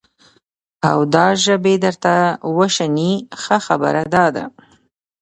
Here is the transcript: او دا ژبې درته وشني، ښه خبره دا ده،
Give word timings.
او 0.89 0.97
دا 1.13 1.27
ژبې 1.43 1.75
درته 1.85 2.15
وشني، 2.57 3.13
ښه 3.41 3.57
خبره 3.67 4.03
دا 4.15 4.25
ده، 4.35 4.43